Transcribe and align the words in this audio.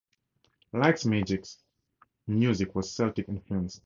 Light 0.73 1.05
Magic's 1.05 1.59
music 2.27 2.73
was 2.73 2.91
Celtic-influenced. 2.91 3.79